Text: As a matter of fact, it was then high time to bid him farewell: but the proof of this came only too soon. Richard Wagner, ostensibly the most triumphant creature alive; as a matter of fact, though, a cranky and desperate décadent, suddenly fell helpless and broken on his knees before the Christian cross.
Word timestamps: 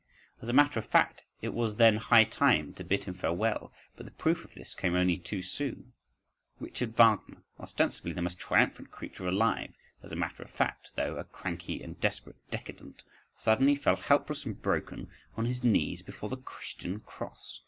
As 0.41 0.49
a 0.49 0.53
matter 0.53 0.79
of 0.79 0.87
fact, 0.87 1.21
it 1.43 1.53
was 1.53 1.75
then 1.75 1.97
high 1.97 2.23
time 2.23 2.73
to 2.73 2.83
bid 2.83 3.03
him 3.03 3.13
farewell: 3.13 3.71
but 3.95 4.03
the 4.07 4.11
proof 4.11 4.43
of 4.43 4.51
this 4.55 4.73
came 4.73 4.95
only 4.95 5.15
too 5.15 5.43
soon. 5.43 5.93
Richard 6.59 6.95
Wagner, 6.97 7.43
ostensibly 7.59 8.11
the 8.11 8.23
most 8.23 8.39
triumphant 8.39 8.89
creature 8.89 9.27
alive; 9.27 9.75
as 10.01 10.11
a 10.11 10.15
matter 10.15 10.41
of 10.41 10.49
fact, 10.49 10.95
though, 10.95 11.17
a 11.17 11.23
cranky 11.23 11.83
and 11.83 12.01
desperate 12.01 12.37
décadent, 12.49 13.03
suddenly 13.35 13.75
fell 13.75 13.97
helpless 13.97 14.43
and 14.43 14.59
broken 14.63 15.07
on 15.37 15.45
his 15.45 15.63
knees 15.63 16.01
before 16.01 16.29
the 16.29 16.37
Christian 16.37 16.99
cross. 17.01 17.59